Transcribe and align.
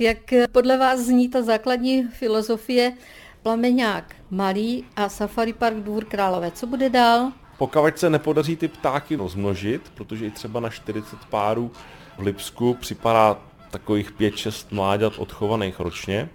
Jak 0.00 0.18
podle 0.52 0.78
vás 0.78 1.00
zní 1.00 1.28
ta 1.28 1.42
základní 1.42 2.08
filozofie 2.08 2.92
plameňák 3.42 4.16
malý 4.30 4.84
a 4.96 5.08
safari 5.08 5.52
park 5.52 5.76
Dvůr 5.76 6.04
Králové? 6.04 6.50
Co 6.50 6.66
bude 6.66 6.90
dál? 6.90 7.32
Pokud 7.58 7.98
se 7.98 8.10
nepodaří 8.10 8.56
ty 8.56 8.68
ptáky 8.68 9.16
rozmnožit, 9.16 9.92
protože 9.94 10.26
i 10.26 10.30
třeba 10.30 10.60
na 10.60 10.68
40 10.68 11.24
párů 11.30 11.70
v 12.18 12.22
Lipsku 12.22 12.74
připadá 12.74 13.38
takových 13.70 14.12
5-6 14.12 14.66
mláďat 14.70 15.12
odchovaných 15.18 15.80
ročně 15.80 16.28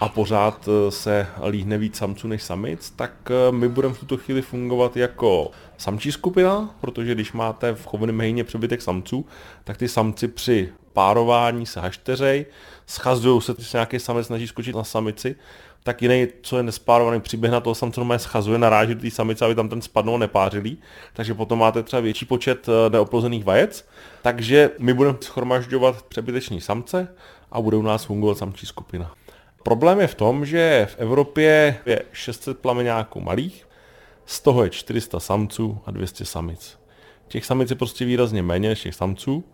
a 0.00 0.08
pořád 0.08 0.68
eh, 0.68 0.90
se 0.90 1.26
líhne 1.48 1.78
víc 1.78 1.96
samců 1.96 2.28
než 2.28 2.42
samic, 2.42 2.90
tak 2.96 3.12
eh, 3.30 3.52
my 3.52 3.68
budeme 3.68 3.94
v 3.94 4.00
tuto 4.00 4.16
chvíli 4.16 4.42
fungovat 4.42 4.96
jako 4.96 5.50
samčí 5.78 6.12
skupina, 6.12 6.74
protože 6.80 7.14
když 7.14 7.32
máte 7.32 7.74
v 7.74 7.86
chovaném 7.86 8.20
hejně 8.20 8.44
přebytek 8.44 8.82
samců, 8.82 9.26
tak 9.64 9.76
ty 9.76 9.88
samci 9.88 10.28
při 10.28 10.72
párování 10.92 11.66
se 11.66 11.80
hašteřej, 11.80 12.46
schazují 12.86 13.40
se, 13.40 13.52
když 13.54 13.68
se 13.68 13.76
nějaký 13.76 13.98
samec 13.98 14.26
snaží 14.26 14.46
skočit 14.46 14.76
na 14.76 14.84
samici, 14.84 15.36
tak 15.82 16.02
jiný, 16.02 16.26
co 16.42 16.56
je 16.56 16.62
nespárovaný, 16.62 17.20
příběh 17.20 17.52
na 17.52 17.60
toho 17.60 17.74
samce 17.74 18.00
normálně 18.00 18.18
schazuje, 18.18 18.58
naráží 18.58 18.94
do 18.94 19.00
té 19.00 19.10
samice, 19.10 19.44
aby 19.44 19.54
tam 19.54 19.68
ten 19.68 19.82
spadnou 19.82 20.18
nepářilý, 20.18 20.78
takže 21.12 21.34
potom 21.34 21.58
máte 21.58 21.82
třeba 21.82 22.00
větší 22.00 22.24
počet 22.24 22.68
eh, 22.68 22.90
neoplozených 22.90 23.44
vajec. 23.44 23.88
Takže 24.22 24.70
my 24.78 24.94
budeme 24.94 25.18
schromažďovat 25.20 26.02
přebyteční 26.02 26.60
samce 26.60 27.08
a 27.52 27.60
bude 27.60 27.76
u 27.76 27.82
nás 27.82 28.04
fungovat 28.04 28.38
samčí 28.38 28.66
skupina. 28.66 29.12
Problém 29.64 30.00
je 30.00 30.06
v 30.06 30.14
tom, 30.14 30.46
že 30.46 30.86
v 30.90 30.98
Evropě 30.98 31.76
je 31.86 32.02
600 32.12 32.58
plameňáků 32.58 33.20
malých, 33.20 33.68
z 34.26 34.40
toho 34.40 34.64
je 34.64 34.70
400 34.70 35.20
samců 35.20 35.78
a 35.86 35.90
200 35.90 36.24
samic. 36.24 36.78
Těch 37.28 37.44
samic 37.44 37.70
je 37.70 37.76
prostě 37.76 38.04
výrazně 38.04 38.42
méně 38.42 38.68
než 38.68 38.82
těch 38.82 38.94
samců 38.94 39.44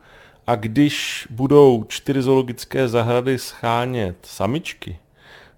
a 0.47 0.55
když 0.55 1.27
budou 1.31 1.85
čtyři 1.89 2.23
zoologické 2.23 2.89
zahrady 2.89 3.39
schánět 3.39 4.17
samičky, 4.23 4.99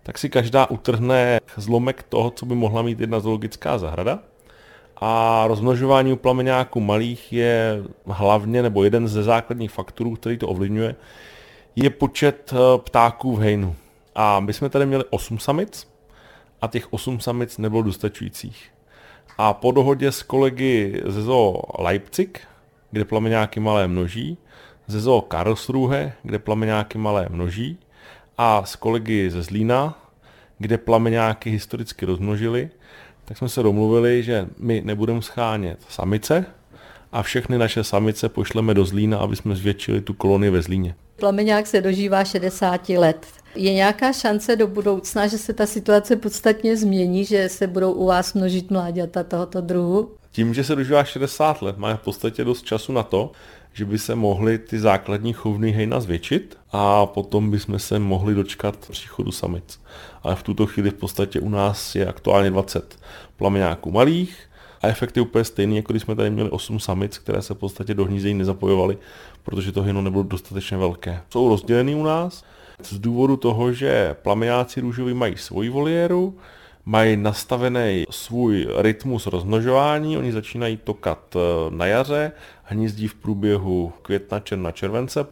tak 0.02 0.18
si 0.18 0.28
každá 0.28 0.70
utrhne 0.70 1.40
zlomek 1.56 2.02
toho, 2.02 2.30
co 2.30 2.46
by 2.46 2.54
mohla 2.54 2.82
mít 2.82 3.00
jedna 3.00 3.20
zoologická 3.20 3.78
zahrada. 3.78 4.18
A 4.96 5.44
rozmnožování 5.46 6.12
u 6.12 6.16
plameňáků 6.16 6.80
malých 6.80 7.32
je 7.32 7.82
hlavně, 8.06 8.62
nebo 8.62 8.84
jeden 8.84 9.08
ze 9.08 9.22
základních 9.22 9.70
faktorů, 9.70 10.14
který 10.14 10.38
to 10.38 10.48
ovlivňuje, 10.48 10.94
je 11.76 11.90
počet 11.90 12.52
eh, 12.52 12.78
ptáků 12.78 13.36
v 13.36 13.40
hejnu. 13.40 13.76
A 14.14 14.40
my 14.40 14.52
jsme 14.52 14.68
tady 14.68 14.86
měli 14.86 15.04
8 15.10 15.38
samic 15.38 15.88
a 16.60 16.66
těch 16.66 16.92
8 16.92 17.20
samic 17.20 17.58
nebylo 17.58 17.82
dostačujících. 17.82 18.72
A 19.38 19.54
po 19.54 19.72
dohodě 19.72 20.12
s 20.12 20.22
kolegy 20.22 21.02
ze 21.06 21.22
zoo 21.22 21.62
Leipzig, 21.78 22.40
kde 22.90 23.04
plameňáky 23.04 23.60
malé 23.60 23.88
množí, 23.88 24.38
ze 24.86 25.00
zoo 25.00 25.20
Karlsruhe, 25.20 26.12
kde 26.22 26.38
plameňáky 26.38 26.98
malé 26.98 27.26
množí, 27.30 27.78
a 28.38 28.64
s 28.64 28.76
kolegy 28.76 29.30
ze 29.30 29.42
Zlína, 29.42 29.98
kde 30.58 30.78
plameňáky 30.78 31.50
historicky 31.50 32.06
rozmnožili, 32.06 32.70
tak 33.24 33.38
jsme 33.38 33.48
se 33.48 33.62
domluvili, 33.62 34.22
že 34.22 34.48
my 34.58 34.82
nebudeme 34.84 35.22
schánět 35.22 35.78
samice 35.88 36.46
a 37.12 37.22
všechny 37.22 37.58
naše 37.58 37.84
samice 37.84 38.28
pošleme 38.28 38.74
do 38.74 38.84
Zlína, 38.84 39.18
aby 39.18 39.36
jsme 39.36 39.56
zvětšili 39.56 40.00
tu 40.00 40.14
kolonii 40.14 40.50
ve 40.50 40.62
Zlíně. 40.62 40.94
Plameňák 41.16 41.66
se 41.66 41.80
dožívá 41.80 42.24
60 42.24 42.88
let. 42.88 43.26
Je 43.54 43.72
nějaká 43.72 44.12
šance 44.12 44.56
do 44.56 44.66
budoucna, 44.66 45.26
že 45.26 45.38
se 45.38 45.52
ta 45.52 45.66
situace 45.66 46.16
podstatně 46.16 46.76
změní, 46.76 47.24
že 47.24 47.48
se 47.48 47.66
budou 47.66 47.92
u 47.92 48.06
vás 48.06 48.34
množit 48.34 48.70
mláďata 48.70 49.22
tohoto 49.22 49.60
druhu? 49.60 50.10
Tím, 50.32 50.54
že 50.54 50.64
se 50.64 50.76
dožívá 50.76 51.04
60 51.04 51.62
let, 51.62 51.78
má 51.78 51.96
v 51.96 52.00
podstatě 52.00 52.44
dost 52.44 52.62
času 52.62 52.92
na 52.92 53.02
to, 53.02 53.32
že 53.72 53.84
by 53.84 53.98
se 53.98 54.14
mohly 54.14 54.58
ty 54.58 54.78
základní 54.80 55.32
chovny 55.32 55.70
hejna 55.70 56.00
zvětšit 56.00 56.58
a 56.72 57.06
potom 57.06 57.50
bychom 57.50 57.78
se 57.78 57.98
mohli 57.98 58.34
dočkat 58.34 58.76
příchodu 58.90 59.32
samic. 59.32 59.80
Ale 60.22 60.36
v 60.36 60.42
tuto 60.42 60.66
chvíli 60.66 60.90
v 60.90 60.94
podstatě 60.94 61.40
u 61.40 61.48
nás 61.48 61.94
je 61.94 62.06
aktuálně 62.06 62.50
20 62.50 62.98
plameňáků 63.36 63.90
malých 63.90 64.36
a 64.82 64.88
efekt 64.88 65.16
je 65.16 65.22
úplně 65.22 65.44
stejný, 65.44 65.76
jako 65.76 65.92
když 65.92 66.02
jsme 66.02 66.16
tady 66.16 66.30
měli 66.30 66.50
8 66.50 66.80
samic, 66.80 67.18
které 67.18 67.42
se 67.42 67.54
v 67.54 67.58
podstatě 67.58 67.94
do 67.94 68.04
hnízdění 68.04 68.38
nezapojovaly, 68.38 68.98
protože 69.42 69.72
to 69.72 69.82
hejno 69.82 70.02
nebylo 70.02 70.22
dostatečně 70.22 70.76
velké. 70.76 71.22
Jsou 71.30 71.48
rozdělený 71.48 71.94
u 71.94 72.02
nás 72.02 72.44
z 72.86 72.98
důvodu 72.98 73.36
toho, 73.36 73.72
že 73.72 74.16
plameňáci 74.22 74.80
růžoví 74.80 75.14
mají 75.14 75.36
svoji 75.36 75.68
voliéru, 75.68 76.38
mají 76.84 77.16
nastavený 77.16 78.04
svůj 78.10 78.68
rytmus 78.76 79.26
rozmnožování, 79.26 80.18
oni 80.18 80.32
začínají 80.32 80.76
tokat 80.76 81.36
eh, 81.36 81.38
na 81.70 81.86
jaře, 81.86 82.32
hnízdí 82.62 83.08
v 83.08 83.14
průběhu 83.14 83.92
května, 84.02 84.40
června, 84.40 84.70
července. 84.70 85.26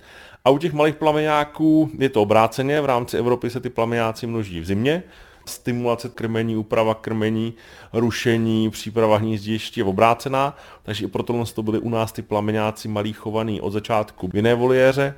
A 0.44 0.50
u 0.50 0.58
těch 0.58 0.72
malých 0.72 0.94
plameňáků 0.94 1.90
je 1.98 2.08
to 2.08 2.22
obráceně, 2.22 2.80
v 2.80 2.84
rámci 2.84 3.16
Evropy 3.16 3.50
se 3.50 3.60
ty 3.60 3.70
plameňáci 3.70 4.26
množí 4.26 4.60
v 4.60 4.66
zimě, 4.66 5.02
stimulace 5.44 6.08
krmení, 6.08 6.56
úprava 6.56 6.94
krmení, 6.94 7.54
rušení, 7.92 8.70
příprava 8.70 9.16
hnízdiště 9.16 9.80
je 9.80 9.84
obrácená, 9.84 10.56
takže 10.82 11.04
i 11.04 11.08
proto 11.08 11.44
to 11.54 11.62
byly 11.62 11.78
u 11.78 11.88
nás 11.88 12.12
ty 12.12 12.22
plameňáci 12.22 12.88
malí 12.88 13.12
chovaný 13.12 13.60
od 13.60 13.70
začátku 13.70 14.28
v 14.28 14.36
jiné 14.36 14.54
voliéře, 14.54 15.14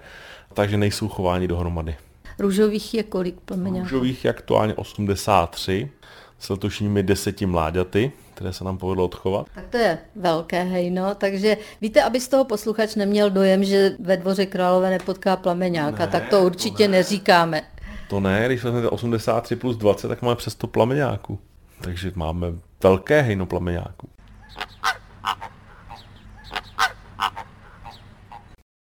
takže 0.54 0.76
nejsou 0.76 1.08
chováni 1.08 1.48
dohromady. 1.48 1.96
Růžových 2.38 2.94
je 2.94 3.02
kolik 3.02 3.40
plameňáků? 3.40 3.82
Růžových 3.82 4.24
je 4.24 4.30
aktuálně 4.30 4.74
83 4.74 5.90
s 6.38 6.48
letošními 6.48 7.02
deseti 7.02 7.46
mláďaty, 7.46 8.12
které 8.34 8.52
se 8.52 8.64
nám 8.64 8.78
povedlo 8.78 9.04
odchovat. 9.04 9.46
Tak 9.54 9.64
to 9.70 9.76
je 9.76 9.98
velké 10.16 10.62
hejno, 10.62 11.14
takže 11.14 11.56
víte, 11.80 12.02
aby 12.02 12.20
z 12.20 12.28
toho 12.28 12.44
posluchač 12.44 12.94
neměl 12.94 13.30
dojem, 13.30 13.64
že 13.64 13.96
ve 13.98 14.16
dvoře 14.16 14.46
králové 14.46 14.90
nepotká 14.90 15.36
plameňáka, 15.36 16.06
ne, 16.06 16.12
tak 16.12 16.28
to 16.28 16.42
určitě 16.42 16.84
to 16.84 16.90
ne. 16.90 16.96
neříkáme. 16.96 17.62
To 18.08 18.20
ne, 18.20 18.42
když 18.46 18.64
vezmete 18.64 18.88
83 18.88 19.56
plus 19.56 19.76
20, 19.76 20.08
tak 20.08 20.22
máme 20.22 20.36
přes 20.36 20.52
100 20.52 20.66
plameňáků. 20.66 21.38
Takže 21.80 22.12
máme 22.14 22.46
velké 22.82 23.20
hejno 23.20 23.46
plameňáků. 23.46 24.08